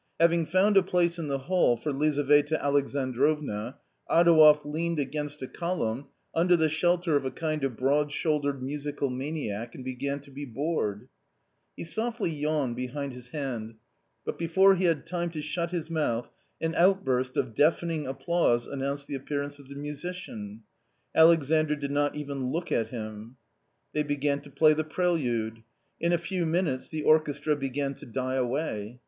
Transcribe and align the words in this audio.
Having 0.19 0.47
found 0.47 0.77
a 0.77 0.81
place 0.81 1.19
in 1.19 1.27
the 1.27 1.37
hall 1.37 1.77
for 1.77 1.91
Lizaveta 1.91 2.59
Alexandrovna, 2.59 3.77
Adouev 4.09 4.65
leaned 4.65 4.97
against 4.97 5.43
a 5.43 5.47
column, 5.47 6.07
under 6.33 6.57
the 6.57 6.69
shelter 6.69 7.15
of 7.15 7.23
a 7.23 7.29
kindof 7.29 7.77
broad 7.77 8.11
shouldered 8.11 8.63
musical 8.63 9.11
maniac 9.11 9.75
and 9.75 9.85
began 9.85 10.19
to 10.21 10.31
bd^Jorecfc 10.31 11.07
He 11.77 11.83
softly 11.83 12.31
yawned 12.31 12.75
behind 12.75 13.13
his 13.13 13.27
hand, 13.27 13.75
but 14.25 14.39
before 14.39 14.73
he 14.73 14.85
nacTtime 14.85 15.31
to 15.33 15.41
shut 15.43 15.69
his 15.69 15.91
mouth, 15.91 16.31
an 16.59 16.73
out 16.73 17.05
burst 17.05 17.37
of 17.37 17.53
deafening 17.53 18.07
applause 18.07 18.65
announced 18.65 19.05
the 19.05 19.13
appearance 19.13 19.59
of 19.59 19.69
the 19.69 19.75
musician. 19.75 20.63
Alexandr 21.13 21.75
did 21.75 21.91
not 21.91 22.15
even 22.15 22.51
look 22.51 22.71
at 22.71 22.87
him. 22.87 23.35
They 23.93 24.01
began 24.01 24.41
to 24.41 24.49
play 24.49 24.73
the. 24.73 24.83
prelude. 24.83 25.61
In 25.99 26.11
a 26.11 26.17
few 26.17 26.47
minutes 26.47 26.89
the 26.89 27.03
orchestra 27.03 27.55
began 27.55 27.93
to 27.93 28.07
die 28.07 28.33
away. 28.33 28.97